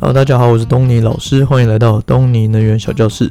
[0.00, 3.30] Hello，大家好，我是东尼老师，欢迎来到东尼能源小教室。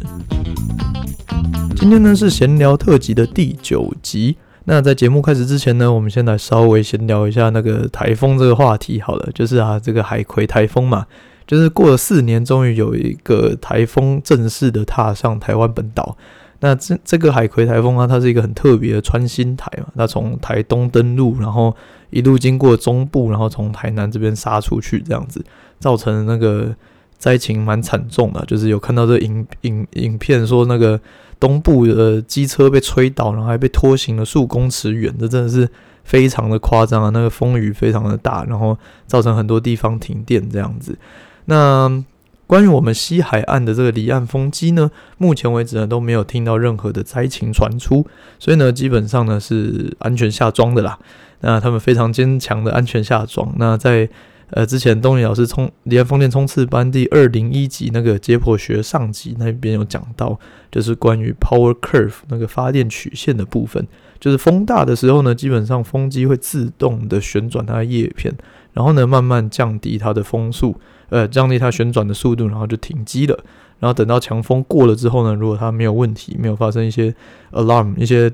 [1.75, 4.38] 今天呢是闲聊特辑的第九集。
[4.66, 11.05] 那在节目开始之前呢，我们先来稍微闲聊一下那个台风这个话题好了，就是啊这个海葵台风嘛，
[11.45, 16.16] 就是过了四年，终于有一个台风正式的踏上台湾本岛。
[16.62, 21.73] 那这这个海葵台风啊，它是一个很特别的穿心台嘛，它从台东登陆，然后
[22.10, 25.44] 一路经过中部，然后从台南这边杀出去，这样子
[25.80, 26.75] 造成那个
[27.18, 31.00] 灾情蛮惨重的，就是有看到这影影影片说那个
[31.39, 35.69] 东部的机车被吹倒，然后还被拖行了数公尺远，这真的是
[36.03, 37.09] 非常的夸张啊！
[37.11, 40.97] 那个风雨非常的大，然后造成很多地方停电这样子。
[41.45, 42.03] 那
[42.50, 44.89] 关于我们西海岸的这个离岸风机呢，
[45.20, 48.03] 目前为止呢都没有听到任何的灾情传出，
[48.39, 50.98] 所以呢基本上呢是安全下庄的啦。
[51.42, 53.53] 那他们非常坚强的安全下庄。
[53.59, 54.09] 那在
[54.50, 60.39] 呃之前东尼老师冲离岸风电冲刺班第二零一集那个解剖学上集那边有讲到，
[60.72, 63.86] 就是关于 power curve 那个发电曲线的部分，
[64.19, 68.34] 就是风大的时候呢，基本上风机会自动的旋转它的叶片，
[68.73, 70.75] 然后呢慢慢降低它的风速。
[71.09, 73.38] 呃，降低它旋转的速度，然后就停机了。
[73.79, 77.13] 然后等到强风过了之后呢，如果它没有问题，没有发生一些
[77.53, 78.29] alarm 一些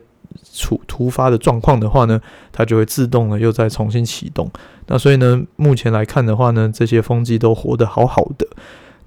[0.59, 2.19] 突突发的状况的话呢，
[2.51, 4.49] 它就会自动的又再重新启动。
[4.87, 8.47] 那所以呢，目前来看的话呢，这些风机都活得好好的。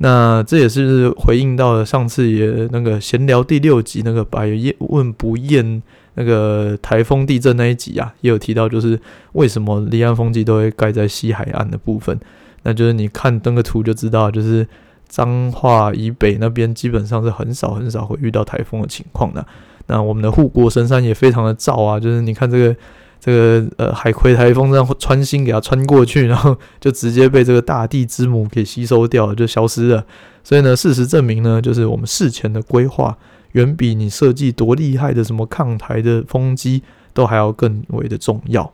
[0.00, 5.82] 那这也是回应到了上次也那个闲聊第六集那个百问不厌
[6.14, 8.96] 那个台风地震那一集啊，也有提到，就是
[9.32, 12.16] 为什么离岸风机都会盖在西海岸的部分。
[12.62, 14.66] 那就是你看登个图就知道，就是
[15.08, 19.44] 彰化以北那边基本上是很少很少会遇到台风的情况的。
[19.86, 22.76] 那我们的护国神山也非常的燥啊，就是你看这个
[23.18, 30.04] 这个呃海葵台风这样穿心给它穿过去，然后就直接被这个大地之母给吸收掉了，就消失了。
[30.44, 33.16] 所以呢，事实证明呢，就是我们事前的规划
[33.52, 36.82] 远比你设计多厉害的什么抗台的风机
[37.14, 38.70] 都还要更为的重要。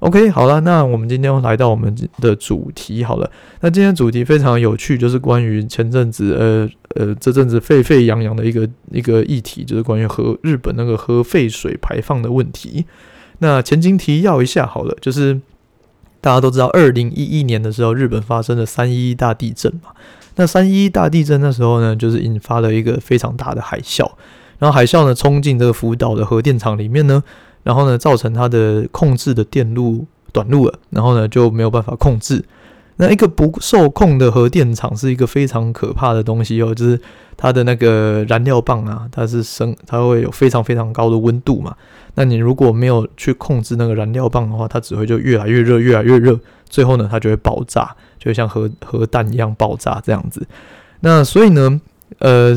[0.00, 3.30] OK，好了，那我们今天来到我们的主题好了。
[3.60, 12.86] 那今天主题非常有趣，就是关于前阵子呃呃这阵子沸沸扬扬的一个一个议题，就是关于核日本那个核废水排放的问题。
[13.40, 15.38] 那前情提要一下好了，就是
[16.22, 19.90] 大家都知道，二零一一年的时候，日本发生了三一一大地震嘛。
[20.36, 24.10] 那三一一大地震那时候呢，就是引发了一个非常大的海啸，
[24.58, 27.22] 然后海啸呢冲进这个福岛的核电厂里面呢。
[27.62, 32.44] 然后呢，造成它的控制的电路短路了，然后呢就没有办法控制。
[32.96, 37.00] 那一个不受控的核电厂是一个非常可怕的东西哦，就是
[37.36, 41.74] 它的那个燃料棒啊，它是升，它会有非常非常高的温度嘛。
[42.14, 46.38] 那你如果没有去控制那个燃料棒的话，它只会就越来越热，越来越热，
[46.68, 50.46] 最后呢它就会爆炸，就像核核弹一样爆炸这样子。
[51.00, 51.80] 那所以呢。
[52.18, 52.54] 呃，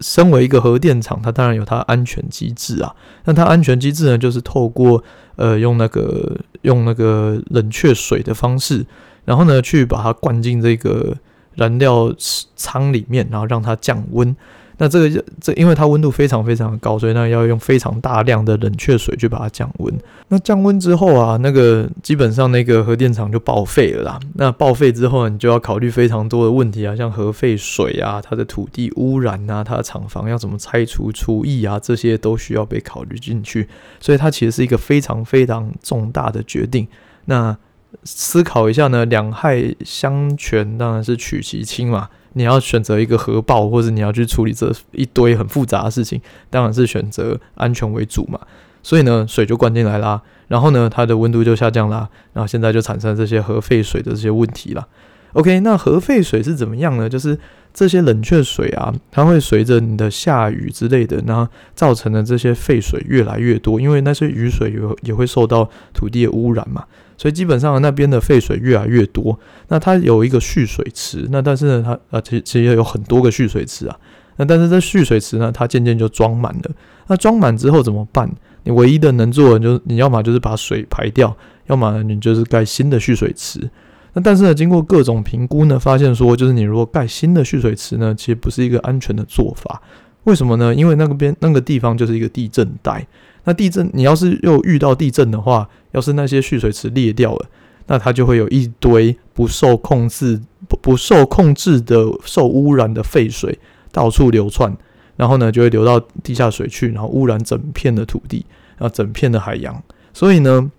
[0.00, 2.94] 身为一个核电厂，它当然有它安全机制啊。
[3.24, 5.02] 那它安全机制呢，就是透过
[5.36, 8.84] 呃用那个用那个冷却水的方式，
[9.24, 11.16] 然后呢去把它灌进这个
[11.54, 12.14] 燃料
[12.54, 14.36] 仓里面，然后让它降温。
[14.82, 19.94] 那这个这，因为它温度非常非常的高，所以那要用非常大量的冷却水去把它降温。
[20.28, 24.18] 那降温之后啊，那个基本上那个核电厂就报废了啦。
[24.36, 33.68] 那报废之后，你就要考虑非常多的问题啊，像核废水啊、它的土地污染啊、它的厂房要怎么拆除、除役啊，这些都需要被考虑进去。
[34.00, 36.88] 所以它其实是一个非常非常重大的决定。
[37.26, 37.54] 那
[38.04, 42.08] 思考一下呢，两害相权当然是取其轻嘛。
[42.34, 48.38] 你要选择一个核爆，或者你要去处理这一堆很复杂的事情，当然是选择安全为主嘛。
[48.82, 54.86] 所以呢，水就灌进来啦，然后呢，它的温度就下降啦，然后现在就产生这些核废水的这些问题啦。
[55.34, 57.08] OK，那核废水是怎么样呢？
[57.08, 57.38] 就是
[57.74, 66.84] 这些冷却水啊，它会随着你的下雨之类的，然后造成的这些废水越来越多，因为那些雨水也也会受到土地的污染嘛。
[67.20, 69.38] 所以基本上那边的废水越来越多，
[69.68, 73.94] 那它有一个蓄水池，那但是呢，它啊其实其实有很多个蓄水池啊，
[74.36, 76.70] 那但是这蓄水池呢，它渐渐就装满了。
[77.08, 78.26] 那装满之后怎么办？
[78.64, 81.36] 你唯一的能做的就是你要么就是把水排掉，
[81.66, 83.68] 要么你就是盖新的蓄水池。
[84.14, 89.82] 那但是呢，经过各种评估呢，发现说就是你如果盖新的蓄水池呢，其实不是一个安全的做法。
[90.24, 90.74] 为什么呢？
[90.74, 93.06] 因为那个边那个地方就是一个地震带。
[93.50, 97.46] 那地震，你要是又遇到地震的话，要是那些蓄水池裂掉了，
[97.88, 103.58] 那它就会有一堆不受控制、不不受控制的受污染的废水
[103.90, 104.76] 到处流窜，
[105.16, 108.46] 然后呢就会流到地下水去，然后污染整片的土地，
[108.78, 109.82] 然后整片的海洋。
[110.14, 110.70] 所以呢，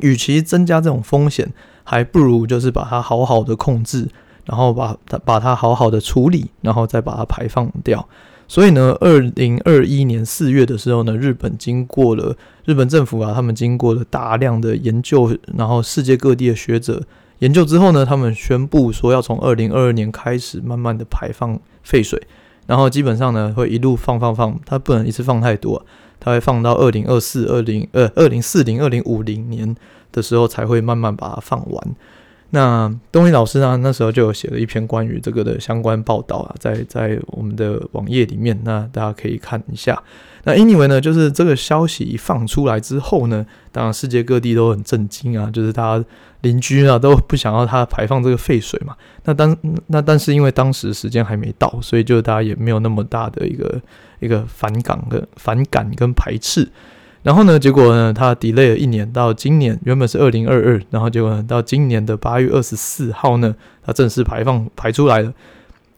[0.00, 1.50] 与其增加这种风险，
[1.82, 4.06] 还不如就是把它好好的控制，
[4.44, 8.06] 然后把它把它好好的处理，然后再把它排放掉。
[8.48, 17.02] 所以呢，二零二一年四月的时候呢，日本经过了日本政府啊，他们经过了大量的研究，然后世界各地的学者
[17.38, 22.20] 研究之后呢，他们宣布说要从二零二二年开始慢慢的排放废水，
[22.66, 25.84] 然后基本上呢会一路放放放，它不能一次放太多，
[26.20, 29.74] 它会放到二零二四、二零呃二零四零、二零五零年
[30.12, 31.96] 的时候才会慢慢把它放完。
[32.54, 33.78] 那东尼老师呢？
[33.78, 40.02] 那时候就有写了一篇关于这个的相关报道啊，在在我们的网页里面，那大家可以看一下。
[40.44, 46.04] 那 anyway 呢，就是这个消息一放出来之后呢，当然世界各地都很震惊啊，就是大家
[46.42, 48.94] 邻居啊都不想要他排放这个废水嘛。
[49.24, 49.56] 那当
[49.86, 53.80] 那但是因为当时时间还没到，所以就大家也没有那么大的一个
[54.20, 56.68] 一个反感跟反感跟排斥。
[57.22, 63.54] 然后呢，结果呢，它 delay 了一年，到今年原本是二零二二，然后结果呢，到今年的八月二十四号呢，
[63.84, 65.32] 它正式排放排出来了。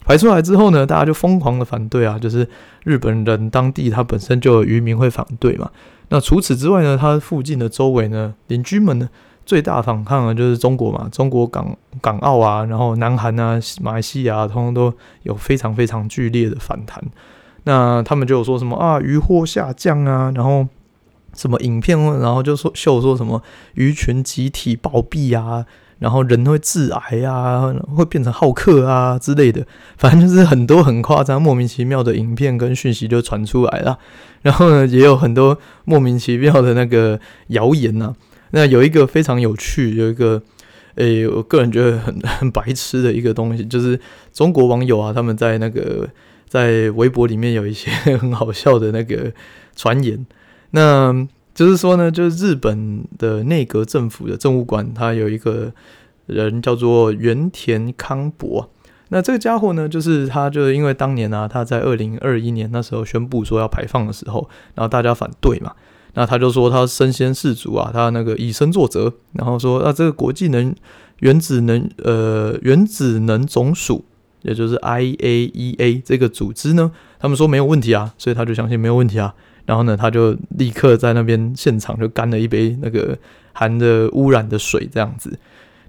[0.01, 2.47] 排出来之后呢，大家就疯狂的反对啊，就是
[2.83, 5.67] 日本人当地它本身就有渔民会反对嘛。
[6.09, 9.09] 那除此之外呢，它附近的周围呢，邻居们呢，
[9.47, 14.93] 最大反抗的就是中国嘛，中国港港澳啊，然后南韩啊、马来西亚啊，通通都
[15.23, 17.03] 有非常非常剧烈的反弹。
[17.63, 20.67] 那他们就说什么啊，渔获下降啊，然后。
[21.35, 23.41] 什么影片，然后就说秀说什么
[23.73, 25.65] 鱼群集体暴毙啊，
[25.99, 29.65] 然后人会致癌啊，会变成好客啊之类的，
[29.97, 33.99] 反正就是很多很夸张、莫名其妙的影片跟讯息就传出来了。
[34.41, 38.15] 然后呢，也有很多莫名其妙的那个谣言呐、啊。
[38.51, 40.41] 那有一个非常有趣，有一个
[40.95, 43.99] 诶，我个人觉得很 很白痴的一个东西，就是
[44.31, 46.07] 中国网友啊，他们在那个
[46.47, 49.31] 在微博里面有一些很好笑的那个
[49.75, 50.25] 传言。
[50.75, 55.71] 那就是说呢，就是日本的内阁政府的政务官，他有一个
[56.25, 58.69] 人叫做原田康博。
[59.07, 65.71] 那这个家伙呢，就是他，就是因为当年啊，他在二零二一年那时候宣布说要排放的时候，然后大家反对嘛，
[66.15, 70.75] 那他就说他身先士卒啊，他那个以身作则，然后说啊，这个国际能
[71.19, 74.03] 原子能呃原子能总署，
[74.41, 79.33] 也就是 IAEA 这个组织呢，他们说没有问题啊，所以他就相信没有问题啊。
[79.65, 83.17] 然后呢，他就立刻在那边现场就干了一杯那个
[83.51, 85.37] 含着污染的水，这样子。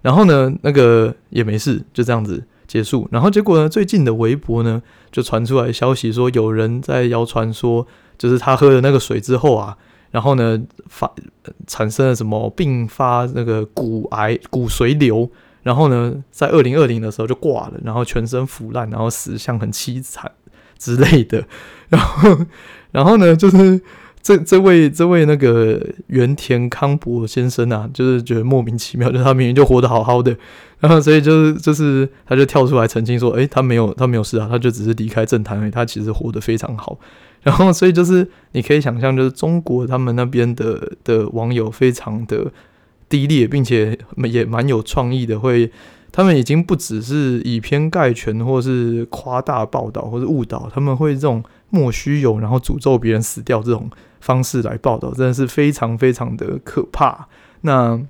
[0.00, 3.06] 然后呢，那个也没事，就这样子结束。
[3.10, 4.80] 然后结果呢，最近的微博呢，
[5.10, 7.86] 就传出来消息说，有人在谣传说，
[8.16, 9.76] 就是他喝了那个水之后啊，
[10.10, 11.12] 然后呢发
[11.66, 15.28] 产生了什么并发那个骨癌、骨髓瘤，
[15.64, 20.30] 然后呢，在二零二零的时候就挂了，然后全身腐烂，然后死相很凄惨
[20.78, 21.44] 之类的，
[21.90, 22.38] 然后。
[22.96, 23.78] 然后呢，就是
[24.22, 30.34] 这这位这位那个原田康博先生啊，就是觉得莫名其妙，就他明明就活得好好的，
[30.80, 36.98] 然后所以就是就是他就跳出来澄清说，诶，他没有他没有事啊，他就只是离开政坛而已，他其实活得非常好。
[37.42, 42.50] 然后所以就是你可以想象，就是中国他们那边的的网友非常的
[43.10, 45.70] 低劣，并且也蛮有创意的，会
[46.16, 51.44] 他们已经不只是以偏概全，或是夸大报道，或是误导，他们会这种。
[51.68, 53.90] 莫须有，然后诅咒别人死掉这种
[54.20, 57.26] 方式来报道，真的是非常非常的可怕。
[57.62, 58.00] 那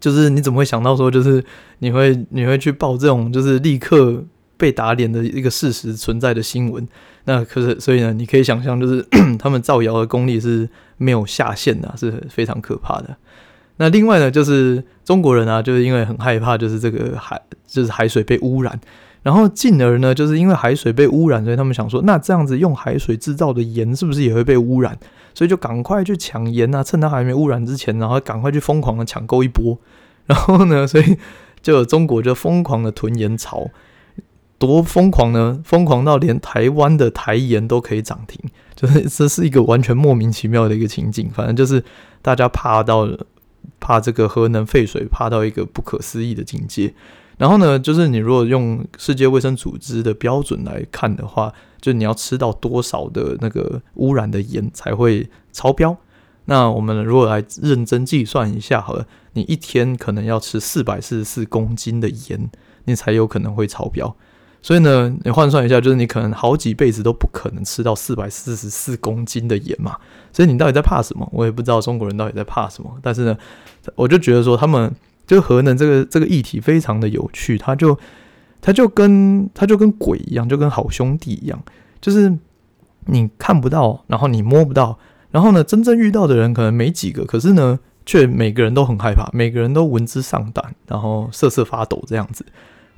[0.00, 1.44] 就是你怎么会想到说，就是
[1.80, 4.24] 你会你会去报这种就是立刻
[4.56, 6.88] 被打脸的一个事实存在的新闻？
[7.24, 9.06] 那可是所以呢，你可以想象，就是
[9.38, 10.66] 他们造谣的功力是
[10.96, 13.14] 没有下限的，是非常可怕的。
[13.78, 18.80] 那另外呢，就是中国人啊，就是因为很害怕，就是这个海就是海水被污染。
[19.22, 24.96] 然后进而呢，就是因为海水被污染，所以他们想说，那这样子用海水制造的盐是不是也会被污染？
[25.34, 29.76] 所以就赶快去抢盐啊，趁它还没污染之前，然后赶快去疯狂的抢购一波。
[30.26, 31.18] 然后呢，所以
[31.60, 33.68] 就有中国就疯狂的囤盐潮，
[34.58, 35.60] 多疯狂呢？
[35.64, 38.40] 疯狂到连台湾的台盐都可以涨停，
[38.76, 41.28] 就是这是一个完全莫名其妙的一个情景。
[41.34, 41.82] 反正就是
[42.22, 43.26] 大家怕到了
[43.80, 46.94] 怕这个核能废水，怕到一个不可思议的境界。
[47.38, 55.96] 然后呢，就是你如果用世界卫生组织的标准来看的话，就你要吃到多少的那个污染的盐才会超标？
[56.46, 62.48] 那我们如果来认真计算一下好了，你一天可能要吃四百四十四公斤的盐，
[62.84, 64.16] 你才有可能会超标。
[64.66, 69.94] 所以呢，你换算一下，就是你可能好几辈子都不可能吃到四百四十四公斤的盐嘛。
[70.32, 71.28] 所以你到底在怕什么？
[71.32, 72.90] 我也不知道中国人到底在怕什么。
[73.00, 73.38] 但是呢，
[73.94, 74.92] 我就觉得说他们。
[75.28, 77.98] 就核能这个这个议题非常的有趣，它就
[78.60, 81.60] 它就跟它就跟鬼一样，就跟好兄弟一样，
[82.00, 82.32] 就是
[83.06, 84.96] 你看不到，然后你摸不到，
[85.32, 92.46] 然后呢，真正遇到的人可能没几个，可是呢，却每个人都很害怕，每个人都闻之丧胆，然后瑟瑟发抖这样子。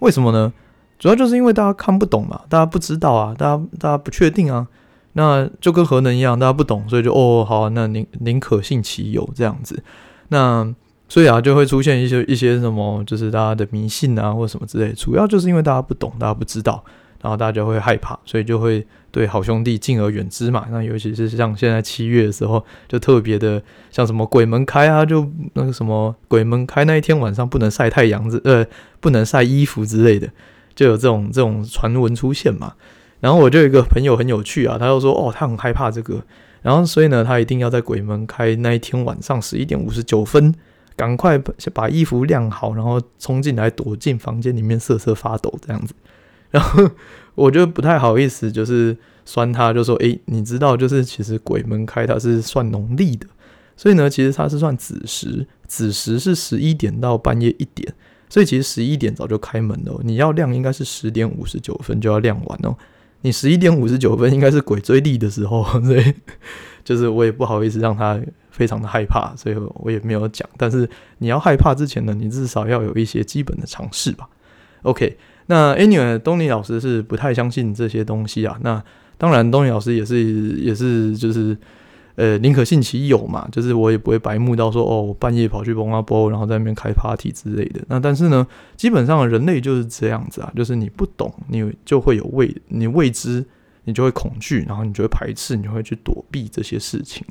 [0.01, 0.53] 为什么呢？
[0.99, 4.67] 主要就是因为大家看不懂嘛，大家不知道啊，大家大家不确定啊。
[5.15, 9.83] 那就跟核能一样，大家不懂，所以就哦好，那宁宁可信其有这样子。
[10.29, 10.73] 那
[11.09, 14.93] 所以啊，就会出现一些一些什么，就是大家的迷信啊，或什么之类。
[14.93, 16.85] 主要就是因为大家不懂，大家不知道，
[17.23, 20.67] 然后大家就会害怕，所以就会对好兄弟敬而远之嘛。
[20.71, 28.65] 那尤其是像现在七月的时候，就特别的像什么鬼门开啊，就那个什么鬼门开那一天晚上不能晒太阳之呃，
[29.01, 30.29] 不能晒衣服之类的，
[30.79, 32.75] 就有这种这种传闻出现嘛。
[33.19, 36.23] 然后我就有一个朋友很有趣啊，他就说哦，他很害怕这个，
[36.63, 40.55] 然后所以呢，他一定要在鬼门开那一天晚上十一点五十九分。
[40.97, 41.39] 赶快
[41.73, 45.95] 把衣服晾好，然后冲进来，躲进房间里面瑟瑟发抖这样子。
[46.51, 46.91] 然后
[47.37, 53.29] 我就不太好意思，就是酸他，就说：“诶，你知道，就是其实鬼门开它是算农历的，
[53.77, 57.95] 所以呢，其实它是算子时，子时是十一点到半夜一点，
[58.29, 60.01] 所以其实十一点早就开门了。
[60.03, 62.77] 你要晾应该是十点五十九分就要晾完哦。
[63.23, 66.15] 你十一点五十九分应该是鬼追历的时候， 所以
[66.85, 68.21] 就是我也不好意思让他。”
[68.51, 70.49] 非常的害怕，所以我也没有讲。
[70.57, 74.29] 但是你要害怕之前呢，你至少要有一些基本的常识吧。
[74.83, 75.17] OK，
[75.47, 78.59] 那 Anyway，东尼老师是不太相信这些东西啊。
[78.63, 78.83] 那
[79.17, 81.57] 当然，东尼老师也是也是就是
[82.19, 87.81] 呃宁可信其有嘛，就是我也不会白目到说哦，半夜跑去蹦啊蹦，然后在那边开 party 之类的。
[87.87, 88.45] 那但是呢，
[88.77, 93.45] 基本上人类就是这样子啊，就是你不懂，你就会有未你未知，
[93.85, 97.25] 你就会恐惧，然后你就会排斥，你就会去躲避这些事情。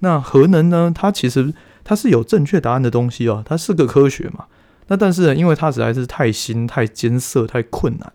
[0.00, 0.92] 那核能呢？
[0.94, 4.44] 它其实它是有正确答案的东西哦，它是个科学嘛。
[4.88, 8.12] 那但是呢，因为它实在是太新、太艰涩、太困难，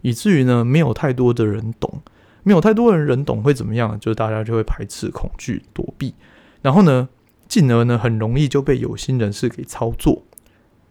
[0.00, 2.00] 以至于呢，没有太多的人懂，
[2.42, 3.98] 没有太多的人懂会怎么样？
[4.00, 6.14] 就是大家就会排斥、恐惧、躲避，
[6.62, 7.08] 然后呢，
[7.46, 10.22] 进而呢，很容易就被有心人士给操作。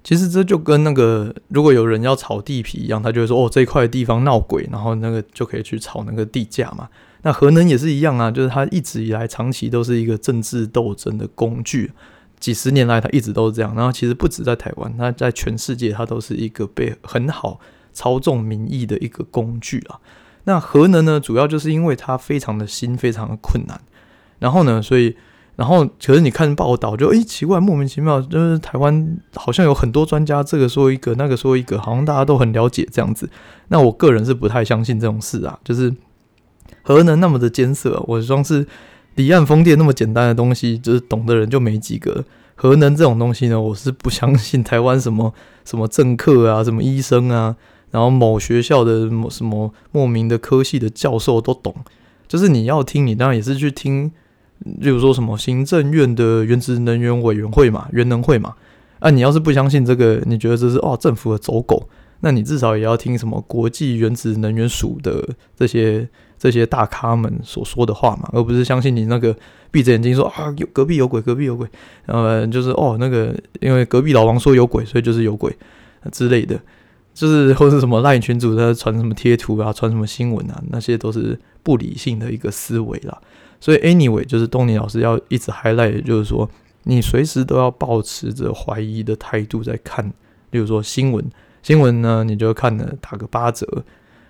[0.03, 6.87] 其实这就跟那个如果有人要炒地皮一样，他就会说：“哦，这一块地方闹鬼，然后那个就可以去炒那个地价嘛。”
[7.23, 11.91] 那核能也是一样啊，就是它一直以来长期都是一个政治斗争的工具，
[12.39, 13.75] 几十年来它一直都是这样。
[13.75, 17.59] 然后其实不止在台湾，它在全世界它都是一个被很好
[17.91, 19.99] 操纵民意的一个工具啊。
[20.47, 23.79] 那核能呢，主要就是因为它非常的新，非常的困难。
[24.39, 25.15] 然后呢，所以
[25.57, 33.29] 然后可是你看报道就诶、奇怪，莫名其妙，就是台湾好像有很多专家这个说一个，那个说一个，好像大家都很了解这样子。
[33.67, 35.93] 那我个人是不太相信这种事啊，就是。
[36.83, 38.65] 核能那么的艰涩，我装是
[39.15, 42.23] 离岸风电那么简单的东西，就是懂的人就没几个。
[42.55, 45.33] 核能这种东西呢，我是不相信台湾什么
[45.65, 47.57] 什么政客啊，什么医生啊，
[47.91, 51.73] 然后某学校的某什么莫名的科系的教授都懂。
[52.27, 54.11] 就是你要听，你当然也是去听，
[54.59, 58.55] 例如说什么行政院的原子能源委员会嘛，原能会嘛。
[58.99, 61.87] 啊，你要是不相信这个，你觉得这是哦政府的走狗，
[62.21, 66.07] 那你至少也要听什么国际原子能源署的这些。
[66.39, 69.35] 这些大咖们所说的话嘛，而不是相信你那个
[69.71, 71.67] 闭着眼睛说啊，有隔壁有鬼，隔壁有鬼，
[72.05, 75.51] 然后就是哦那个因为隔壁老王说有鬼，所以就是有鬼
[76.11, 76.55] 之类的，
[77.17, 83.17] 就是或是什么赖群主在传什么贴图啊，传什么新闻啊，那些都是不理性的一个思维啦。
[83.59, 86.47] 所以 anyway，就是东尼老师要一直 highlight，就是说
[86.83, 90.05] 你随时都要保持着怀疑的态度在看，
[90.51, 91.25] 例如说新闻，
[91.63, 93.83] 新闻呢你就看了打个八折。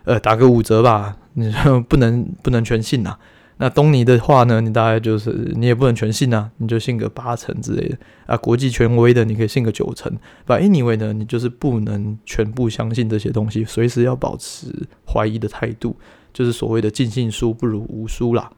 [0.06, 1.54] 呃，打个五折吧，你
[1.90, 3.20] 不能不能全信呐、啊。
[3.60, 7.98] 那东尼的话呢，你大概就是你也不能全信呐、啊，你就信个八成之类的
[8.28, 8.38] 啊。
[8.38, 10.12] 国际权威的你可以信个九成。
[10.46, 14.68] 反正 anyway 呢，你就是不能全部相信这些东西，随时要保持
[15.08, 15.96] 怀疑的态度，
[16.32, 18.52] 就是所谓的尽信书不如无书啦。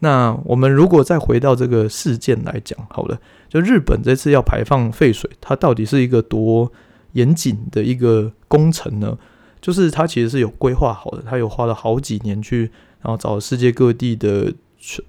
[0.00, 6.72] 那我们如果再回到这个事件来讲，好了，就日本这次要排放废水，它到底是一个多
[7.12, 9.16] 严谨的一个工程呢？
[9.60, 12.70] 就是它其实是有规划好的，它有花了好几年去，
[13.02, 14.52] 然后找世界各地的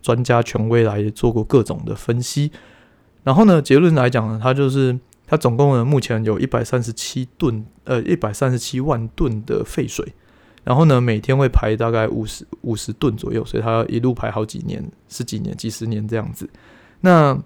[0.02, 2.52] 专家权威来做过各种的分析，
[3.24, 10.14] 然后呢，结论来讲呢，它就是它总共呢目前有一百三十七吨，呃，一百三十七万吨的废水，
[10.64, 16.50] 然后呢每天会排大概五十五十吨左右，所以它一路排好几年，十几年、几十年这样子。
[17.02, 17.38] 那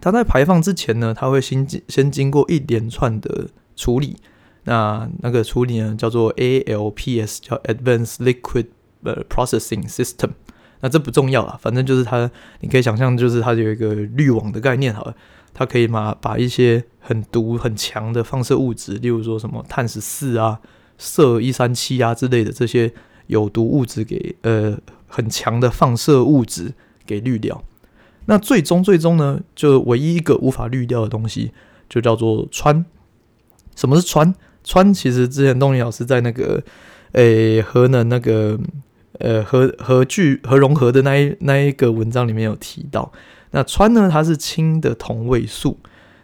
[0.00, 4.16] 它在排放之前呢，它会先经先经过一连串的处理。
[4.68, 8.66] 那那个处理呢，叫做 ALPS，叫 Advanced Liquid
[9.04, 10.30] 呃 Processing System。
[10.80, 15.14] 那这不重要啊，反正就是它，你可以想象，就是它有一个滤网的概念好了，
[15.54, 20.60] 它可以把把一些很毒很强的放射物质，例如说什么碳十四啊、
[20.98, 22.92] 铯一三七啊之类的这些
[23.28, 26.74] 有毒物质给呃很强的放射物质
[27.06, 27.64] 给滤掉。
[28.26, 31.52] 那最终最终呢，就唯一一个无法滤掉的东西，
[31.88, 32.84] 就叫做氚。
[33.74, 34.34] 什么是氚？
[34.64, 36.62] 氚其实之前东尼老师在那个
[37.12, 38.58] 诶、欸、核能那个
[39.18, 43.10] 呃和和聚和融合的那一那一个文章里面有提到。
[43.52, 45.78] 那氚呢，它是氢的同位素，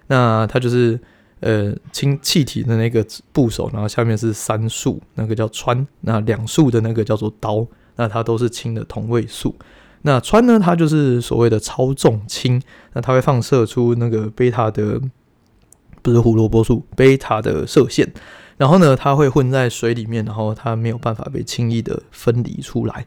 [0.09, 0.99] 那它就是
[1.41, 5.87] 呃氢气体的那个部首，然后下面是三数，那个叫氚。
[6.01, 9.55] 那两数的那个叫做氘，那它都是氢的同位素。
[10.03, 12.61] 那氚呢，它就是所谓的超重氢，
[12.93, 15.01] 那它会放射出那个贝塔的，
[16.03, 18.13] 不是胡萝卜素，贝塔的射线。
[18.63, 23.05] 然后呢，它会混在水里面，然后它没有办法被轻易的分离出来。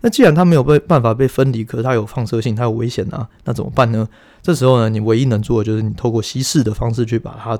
[0.00, 4.08] 那既然它没有被办法被分离，可是它有放射性，它有危险啊，那怎么办呢？
[4.42, 7.58] 这时候呢，你唯一能做的就是你透过稀释的方式去把它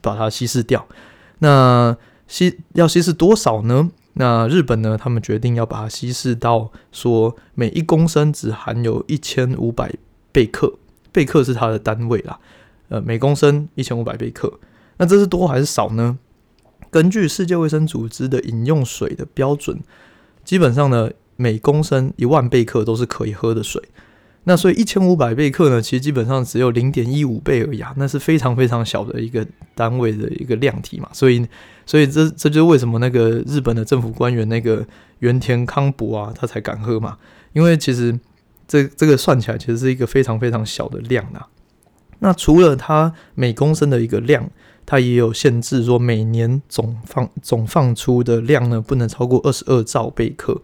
[0.00, 0.84] 把它稀释掉。
[1.38, 1.96] 那
[2.26, 3.88] 稀要稀释多少呢？
[4.14, 9.94] 那日本呢，他们决定要把它稀释到说每一公升只含有一千五百
[10.32, 10.74] 贝克，
[11.12, 12.40] 贝克是它的单位啦。
[12.88, 14.52] 呃，每公升一千五百贝克。
[14.96, 16.18] 那这是多还是少呢？
[16.92, 19.80] 根据世界卫生组织的饮用水的标准，
[20.44, 23.82] 基本上呢，每公升一万贝克都是可以喝的水。
[24.44, 31.08] 那所以一千五百贝克呢，其实基本上只有零点一五倍而已啊，那是非常非常小的一个单位的一个量体嘛。
[31.12, 31.46] 所以，
[31.86, 34.86] 所以这这就是为什么那个日本的政府官员那个
[35.20, 37.16] 原田康博啊，他才敢喝嘛。
[37.54, 38.18] 因为其实
[38.68, 41.48] 这这个算起来其实是一个非常非常小的量啊。
[42.18, 44.48] 那除了它每公升的一个量，
[44.84, 50.60] 它也有限制，说每年总放总放出的量呢，不能超过二十二兆贝克。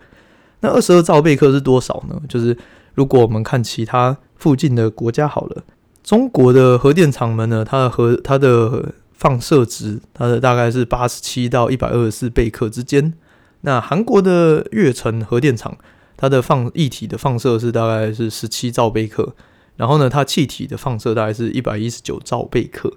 [0.61, 2.21] 那二十二兆贝克是多少呢？
[2.29, 2.57] 就是
[2.95, 5.63] 如果我们看其他附近的国家好了，
[6.03, 13.15] 中国的核电厂们呢，它的核它的放射值，它的大概是八十七到一百二十四贝克之间。
[13.61, 15.77] 那韩国的月城核电厂，
[16.17, 19.35] 它的放液体的放射是大概是十七兆贝克，
[19.77, 22.93] 然后呢，它气体的放射大概是一百一十九兆贝克。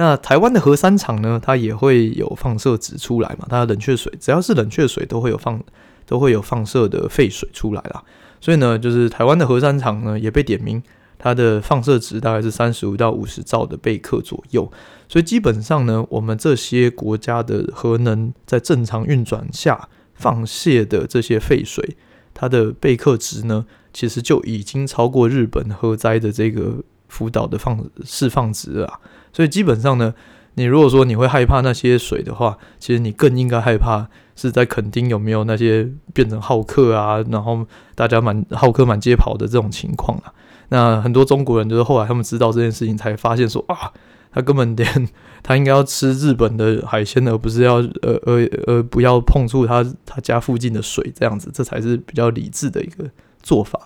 [0.00, 3.46] 那台湾的核三厂呢，它也会有放射值出来嘛？
[3.50, 5.62] 它的冷却水只要是冷却水都会有放
[6.06, 8.02] 都会有放射的废水出来啦。
[8.40, 10.82] 所以呢，就是台湾的核三厂呢也被点名，
[11.18, 14.72] 它的放射值大概是三十五到五十兆的贝克左右。
[15.06, 21.98] 所以基本上呢，我们这些国家的核能在正常运转下放泄的这些废水，
[22.32, 28.98] 它的贝克值呢，其实就已经超过日本核灾的这个福岛的放释放值了。
[29.32, 30.14] 所以基本上呢，
[30.54, 40.32] 你如果说你会害怕那些水的话，其实你更应该害怕是在垦丁有没有那些变成好客啊，然后大家满好客满街跑的这种情况啊。
[40.70, 43.92] 那很多中国人就是后来他们知道这件事情，才发现说啊，
[44.32, 45.08] 他根本连
[45.42, 53.04] 他应该要吃日本的海鲜，而不是要呃呃呃不要碰触他他家附近的水这样子，这才是比较理智的一个
[53.42, 53.80] 做法。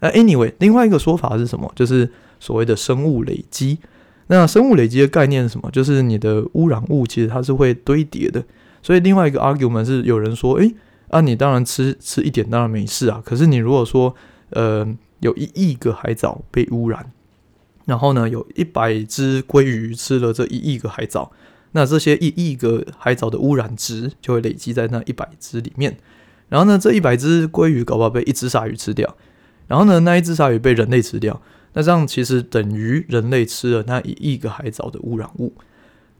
[0.00, 1.72] 那 anyway，另外一个说法是什么？
[1.74, 3.78] 就是所谓的生物累积。
[4.28, 5.70] 那生物累积的概念是什么？
[5.70, 8.42] 就是你的污染物其实它是会堆叠的。
[8.82, 10.74] 所以另外一个 argument 是有人说，诶，
[11.08, 13.22] 啊，你当然吃吃一点当然没事啊。
[13.24, 14.14] 可是你如果说，
[14.50, 14.86] 呃，
[15.20, 17.12] 有一亿个海藻被污染，
[17.86, 21.32] 然后呢，有一百只鲑鱼吃了这一亿个海藻，
[21.72, 25.96] 那这些一亿个海藻的污染值就会累积在那一百只里面。
[26.48, 29.16] 然后呢，这一百只鲑鱼搞不好被一只鲨鱼吃掉，
[29.66, 31.40] 然后呢，那一只鲨鱼被人类吃掉。
[31.74, 35.52] 那这样其实等于人类吃了那一亿个海藻的污染物。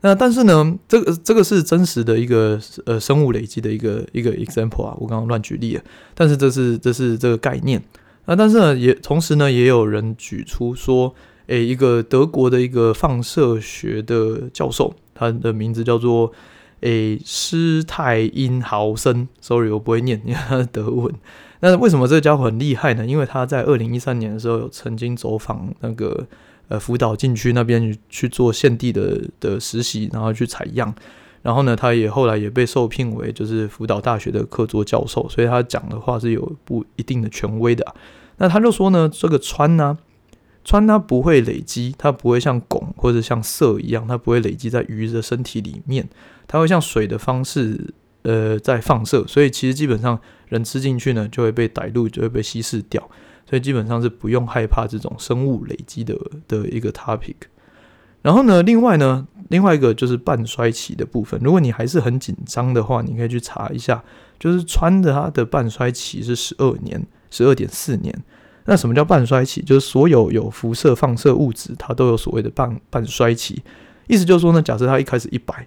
[0.03, 5.83] 那但是呢，这个这个是真实的一个呃生物累积的一个一个 example 啊，我刚刚乱举例了。
[6.15, 7.83] 但是这是这是这个概念。
[8.27, 11.15] 那但是呢，也同时呢，也有人举出说，
[11.47, 16.33] 诶，一个德国的一个放射学的教授，他的名字叫做
[16.81, 19.29] 诶施泰因豪森。
[19.41, 21.15] Sorry，我不会念，因为他是德文。
[21.71, 23.07] 那为什么这个家伙很厉害呢？
[23.07, 26.27] 因为他在二零一三年的时候有曾经走访那个
[26.69, 30.95] 呃福岛禁区那边去做现地的的实习，然后去采样，
[31.41, 37.95] 然后呢，他也后来也被受聘为就是福岛大学的客座教授，所以他讲的话是有不一定的权威的。
[38.37, 39.97] 那他就说呢，这个氚呢，
[40.67, 46.09] 氚它不会累积，它不会像汞或者像色一样，它不会累积在鱼的身体里面，
[46.47, 47.95] 它会像水的方式。
[48.25, 53.01] 呃，在放射，所以其实基本上人吃进去呢，就会被逮住，就会被稀释掉，
[53.49, 57.37] 所以基本上是不用害怕这种生物累积的的一个 topic。
[58.23, 61.39] 然后呢，另外呢，另外一个就是半衰期的部分。
[61.45, 64.03] 如果你还是很紧张的话，你可以去查一下，
[64.39, 68.19] 就是氚的它的半衰期是十二年，十二点四年。
[68.65, 69.63] 那什么叫半衰期？
[69.63, 73.63] 就是所有有辐射放射物质，它都有所谓的半半衰期。
[74.07, 75.67] 意思就是说呢，假设它一开始一百。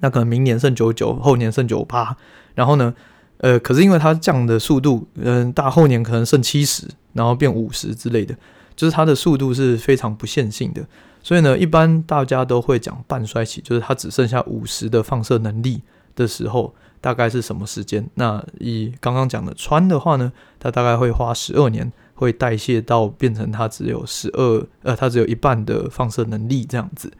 [0.00, 2.16] 那可能明年剩九九，后年剩九八，
[2.54, 2.94] 然后呢，
[3.38, 8.34] 呃，可是因为它降的速度，嗯、呃，大后年可能剩七十，然后变五十之类的，
[8.74, 10.84] 就是它的速度是非常不线性的。
[11.22, 15.82] 所以呢，一般大家都会讲半衰期，就是它只剩下五十的放射能力
[16.16, 18.08] 的时候，大概是什么时间？
[18.14, 27.12] 那以刚刚讲的氚的话呢，它大概会花十二年，会代谢到变成它只有十二，呃，它只有一半的放射能力这样子。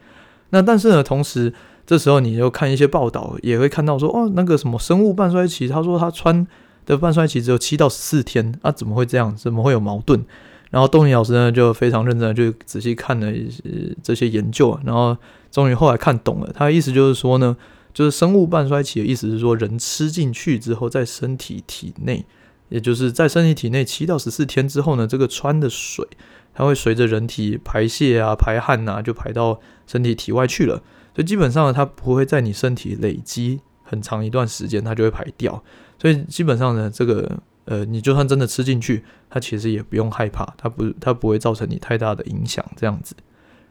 [0.49, 1.53] 那但是呢，同时
[1.91, 6.47] 这时候你就看一些报道，也会看到说，哦，那个什么生物半衰期，他说他穿
[6.85, 9.35] 的半衰期只有七到十四天，啊，怎么会这样？
[9.35, 10.23] 怎么会有矛盾？
[10.69, 13.61] 然后东尼老师呢就非常认真的就仔细看了一些
[14.01, 15.17] 这些研究，然后
[15.51, 17.57] 终于后来看懂了，他的意思就是说呢，
[17.93, 22.25] 就是生物半衰期的意思是说，人吃进去之后，在身体体内。
[22.69, 26.07] 也就是在身体体内七到十四天之后呢，这个穿的水
[26.53, 30.81] 它会随着人体排泄啊、排汗啊，就排到身体体外去了。
[31.13, 35.63] 所以基本上呢，它不会在你身体累积很长一段时间，它就会排掉。
[35.99, 42.65] 所以基本上呢，这个呃，你就算真的吃进去，它其实也不用害怕，它不它不会造成你太大的影响。
[42.75, 43.15] 这样子。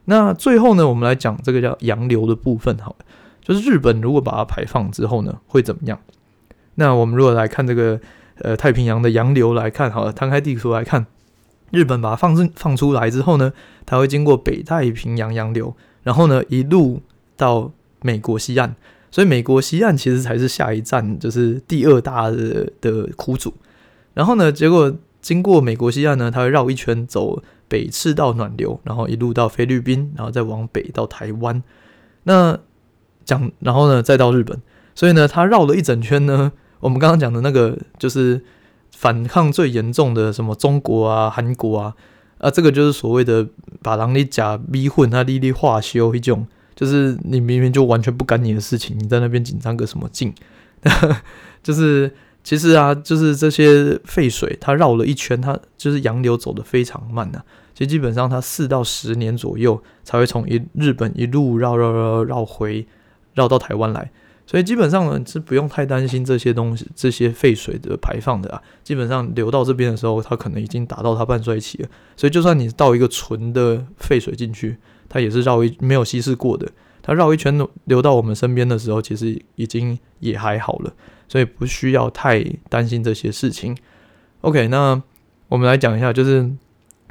[0.04, 3.04] 那最后呢，我们来讲这个叫洋流的部分，好了，
[3.42, 5.98] 就是日本如果把它排放之后呢，会怎么样？
[6.76, 8.00] 那我们如果来看这个。
[8.42, 11.04] 呃，太平洋的洋流来看，好了，摊开地图来看，
[11.72, 13.52] 日本把它放放出来之后呢，
[13.84, 17.02] 它会经过北太平洋洋流，然后呢一路
[17.40, 17.72] 到
[18.02, 18.74] 美国西岸，
[19.10, 23.54] 所以美国西岸其实才是下一站，就是第二大的的苦主。
[24.12, 31.62] 然后呢，结果经过美国西岸呢，它会绕一圈走北赤道暖流，然后一路到菲律宾，然后再往北到台湾。
[32.24, 32.58] 那
[33.24, 34.60] 讲，然后呢再到日本，
[34.94, 36.52] 所以呢，它绕了一整圈呢。
[36.80, 38.42] 我们刚刚讲的那个就是
[38.96, 41.94] 反抗最严重的什么中国啊、韩国啊，
[42.38, 43.46] 啊，这个就是所谓的
[43.82, 50.32] 把狼你假逼混，他粒粒化修一种，就是你明明就完全不干你的事情，你在那边紧张个什么劲？
[51.62, 52.10] 就是
[52.42, 57.44] 其实啊，就是这些废水，它绕了一圈，它就是洋流走得非常慢呐、啊。
[57.74, 62.86] 其实基本上它四到十年左右才会从一日本一路绕绕绕绕回
[63.34, 64.10] 绕到台湾来。
[64.50, 68.60] 所以基本上呢，是不用太担心这些东西、这些废水的排放的啊。
[68.82, 71.88] 基本上流到这边的时候，它可能已经达到它半衰期了。
[72.16, 74.76] 所以就算你倒一个纯的废水进去，
[75.08, 76.68] 它也是绕一没有稀释过的。
[77.00, 80.92] 它绕一圈流到我们身边的时候，其实已经也还好了。
[81.28, 83.76] 所以不需要太担心这些事情。
[84.40, 85.00] OK，那
[85.46, 86.42] 我们来讲一下，就是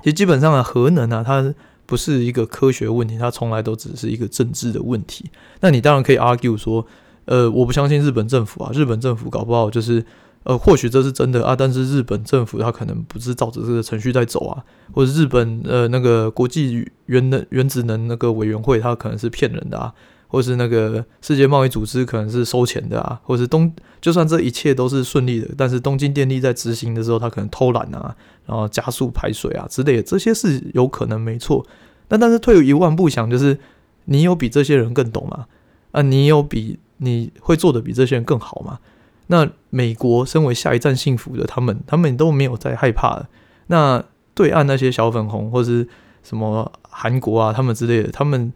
[0.04, 5.32] 其实基本上的核能啊，它不是一个科学问题，它从来都只是一个政治的问题。
[5.62, 6.86] 那你当然可以 argue 说。
[7.30, 10.04] 呃，我不相信日本政府啊，日本政府搞不好就是，
[10.46, 19.94] 呃，或许这是真的啊，但是日本政府他可能不是照着这个程序在走啊，或者日本呃那个国际原能原子能那个委员会，他可能是骗人的啊，
[20.28, 28.16] 或是那个世界贸易组织可能是收钱的啊，或是东就算这一切都是顺利的，但是东京电力在执行的时候，他可能偷懒啊，
[28.48, 31.64] 然后加速排水啊之类的，这些是有可能没错。
[32.08, 33.60] 那但是退一万步想，就是
[34.06, 35.46] 你有比这些人更懂吗？
[35.92, 38.80] 啊，你有比你会做的比这些人更好吗？
[39.28, 43.30] 那美国身为下一站幸福的他们，他们都没有在害怕了。
[43.68, 45.88] 那对岸那些小粉红或是
[46.24, 48.52] 什么韩国啊，他们之类的，他们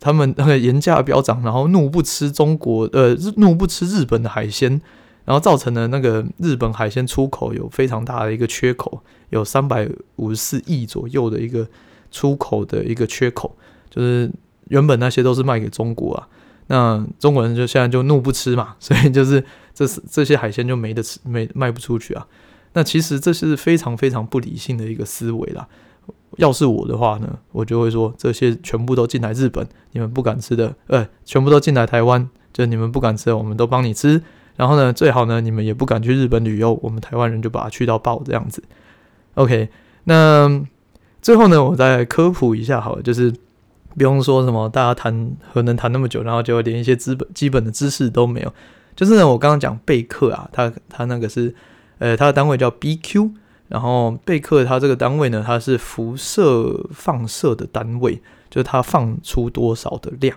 [0.00, 4.80] 他们 那个盐价飙涨，然后怒不吃中国，呃，怒不吃日本的海鲜，
[5.24, 11.68] 然后造成了那个日本海鲜出口有非常大的一个缺口，有三百五十四亿左右的一个
[12.10, 13.56] 出口的一个缺口，
[13.88, 14.28] 就是
[14.68, 16.28] 原本那些都是卖给中国啊。
[16.68, 22.26] 那中国人就现在就怒不吃嘛， 所以就是这是这些海鲜就没得吃，没卖不出去啊。
[22.72, 25.66] 那其实这是非常非常不理性的一个思维啦。
[26.38, 34.20] 要是我的话呢，我就会说这些全部都进来日本，你们不敢吃的，呃，全部都进来台湾，就你们不敢吃的，我们都帮你吃。
[34.56, 38.62] 然后呢，最好呢，你们也不敢去日本旅游，我们台湾人就把它去到爆这样子。
[39.34, 39.68] OK，
[40.04, 40.62] 那
[41.22, 43.32] 最后呢，我再科普一下好了，就是。
[43.96, 48.52] 不用说什么，大家谈核能谈那么久，然后就连一些基本基本的知识都没有。
[48.94, 51.54] 就是呢，我刚刚讲贝克啊，他他那个是，
[51.98, 53.30] 呃，它的单位叫 BQ，
[53.68, 60.36] 然后贝克它这个单位呢，它是辐射放射的单位，就是它放出多少的量。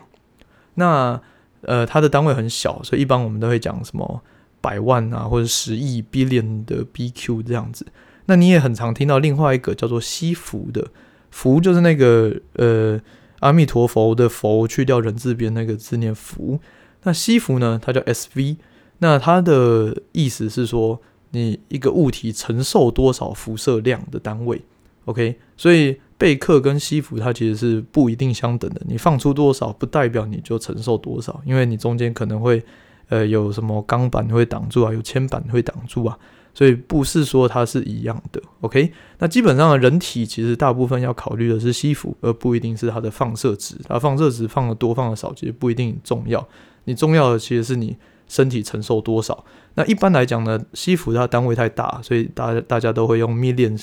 [0.76, 1.22] 那
[1.62, 4.22] 呃，它的单位很小，所以一般我们都会讲什么
[4.62, 7.86] 百万啊，或者十亿 billion 的 BQ 这样子。
[8.26, 10.88] 那你也很常听到另外一个叫做西弗的，
[11.32, 13.00] 弗就是那个呃。
[13.40, 16.60] 阿弥陀佛的佛去掉人字边那个字念福，
[17.04, 17.80] 那西弗呢？
[17.82, 18.58] 它叫 SV，
[19.00, 24.62] 那它的意思是说你一个物体承受多少辐射量的单位。
[25.06, 28.82] OK，所以贝克跟西弗它其实是不一定相等的。
[28.86, 32.62] 你放出多少不代表你就承受多少，因为你中间可能会
[33.08, 36.20] 呃有什么钢板会挡住啊，有铅板会挡住啊，
[36.60, 38.42] 所以不是说它是一样的。
[38.60, 43.78] OK，那基本上人体其实大部分要考虑的是吸附，而不一定是它的放射值。
[43.88, 46.46] 它放射值放的多放的少，其实不一定重要。
[46.84, 47.96] 你重要的其实是你
[48.28, 49.46] 身体承受多少。
[49.76, 53.82] 那一般来讲呢，吸附它单位太大，所以大家大家都会用 million，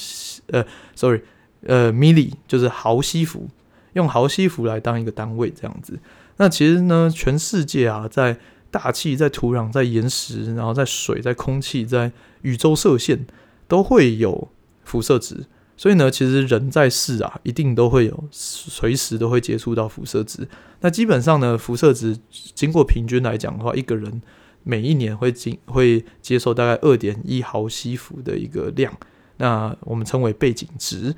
[0.48, 0.62] 呃
[0.94, 1.22] ，sorry，
[1.62, 3.48] 呃，milli 就是毫吸附，
[3.94, 5.98] 用毫吸附来当一个单位这样子。
[6.36, 8.36] 那其实呢，全世界啊，在
[8.76, 12.12] 大气、在土壤、在岩石，然后在水、在空气、在
[12.42, 13.26] 宇宙射线，
[13.66, 14.48] 都会有
[14.84, 15.46] 辐射值。
[15.78, 20.46] 所以呢，其实人在世啊，一定都会有，随时都会接触到辐射值。
[20.80, 24.20] 那基本上呢，辐射值经过平均来讲的话，一个人
[24.62, 28.92] 每一年会经会接受大概二点一毫西弗的一个量，
[29.38, 31.14] 那我们称为背景值。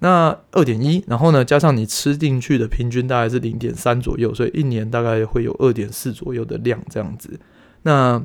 [0.00, 7.38] 那二点一，然后呢，加上你吃进去的平均大概是零点三左右，所以一年大概会有二点四左右的量这样子。
[7.82, 8.24] 那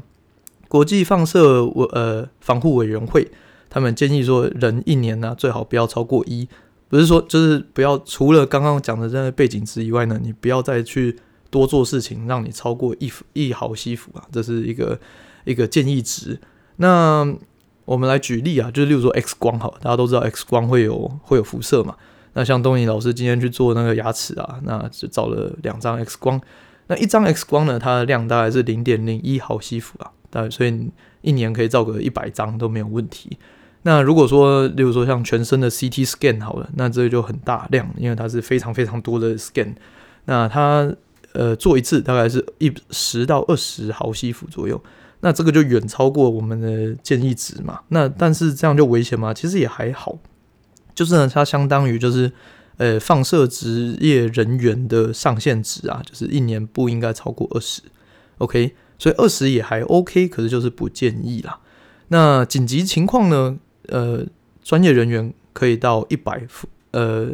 [0.68, 3.30] 国际放射委呃防护委员会。
[3.70, 6.48] 他们建议说，人一年呢、最好不要超过一，
[6.90, 11.18] 不是说就是不要除了刚刚讲的这个背景值以外呢，你不要再去
[11.50, 15.00] 多做事情，让你超过一一毫西弗啊，这是一个
[15.44, 16.40] 一个建议值。
[16.76, 17.36] 那
[17.86, 21.96] 我们来举例啊，就是例如说 X 光好，大家都知道 X 光会有会有辐射嘛。
[22.34, 26.42] 那像东尼老师今天去做那个牙齿啊，那就照了两张 X 光，
[26.88, 30.90] 那一张 X 光呢，它的量大概是零点零一毫西弗啊，大概所以
[31.22, 33.38] 一年可以照个一百张都没有问题。
[33.84, 39.76] 那如果说，例如说像全身的 CT scan 好了，那这就很大量，因为它是非常非常多的 scan。
[40.26, 40.90] 那它
[41.34, 44.82] 呃做一次大概是一十到二十毫西弗左右，
[45.26, 47.80] 那这个就远超过我们的建议值嘛。
[47.88, 49.34] 那但是这样就危险吗？
[49.34, 50.20] 其实也还好，
[50.94, 52.30] 就是呢，它相当于就是
[52.76, 57.82] 呃放射职业人员的上限值啊，就是一年不应该超过二十。
[58.40, 61.60] OK，所以二十也还 OK，可是就是不建议啦。
[62.10, 63.58] 那紧急情况呢？
[63.88, 64.26] 呃，
[64.62, 67.32] 专业人员可以到一百伏，呃，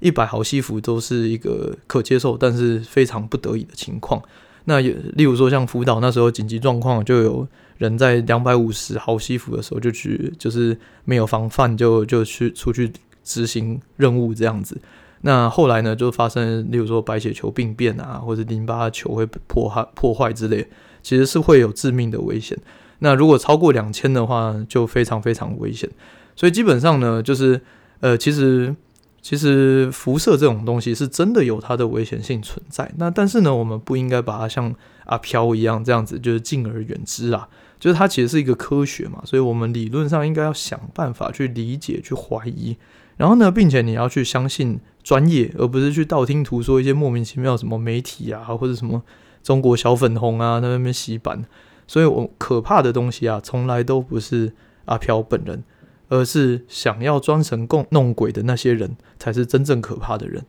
[0.00, 4.22] 一百毫西弗都是一个可接受，但是非常不得已的情况。
[4.68, 10.76] 那也例如说，像福岛那时候紧急状况，就有人在两百五十毫西弗的时候就去，就是
[11.06, 12.92] 没有防范就就去出去
[13.24, 14.78] 执行任务这样子。
[15.22, 20.68] 那后来呢，就发生例如说白血球病变啊，或者淋巴球会破坏破坏之类，
[21.02, 22.56] 其实是会有致命的危险。
[22.98, 25.88] 那如果超过两千的话，就非常非常危险。
[26.36, 27.58] 所以基本上呢，就是
[28.00, 28.76] 呃，其实
[29.20, 32.90] 其实辐射这种东西是真的有它的危险性存在。
[32.96, 34.74] 那但是呢，我们不应该把它像
[35.06, 37.48] 阿飘一样这样子，就是敬而远之啊。
[37.78, 42.76] 就是它其实是一个科学嘛，所以我们理论上应该要想办法去理解、去怀疑，
[43.16, 49.00] 然后呢，并且你要去相信专业，而不是去道听途说一些莫名其妙什么媒体啊，或者什么
[49.44, 51.44] 中国小粉红啊，在那边洗版。
[51.86, 54.52] 所以，我可怕的东西啊，从来都不是
[54.86, 55.62] 阿飘本人，
[56.08, 60.42] 而是想要装神共弄鬼的那些人，才是真正可怕的人。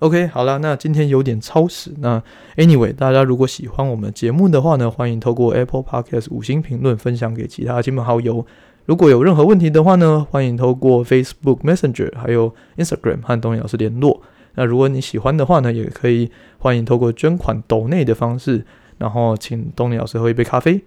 [0.00, 1.92] OK，好了，那今天有点超时。
[1.98, 2.22] 那
[2.56, 8.46] Anyway，大家如果喜欢我们节目的话呢，欢迎透过 Apple Podcast 五星评论分享给其他亲朋好友。
[8.86, 14.22] 如果有任何问题的话呢，欢迎透过 Facebook Messenger 还有 Instagram 和东尼老师联络。
[14.54, 18.64] 那如果你喜欢的话呢，也可以欢迎透过捐款抖内的方式。
[18.98, 20.80] 然后请东尼老师喝一杯咖啡。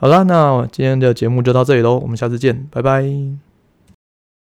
[0.00, 3.47] 好了，那今天的节目就到这里喽，我们下次见，拜拜。